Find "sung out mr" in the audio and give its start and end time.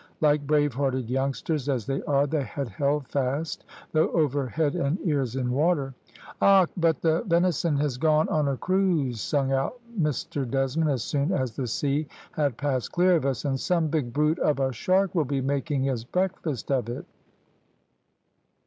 9.21-10.49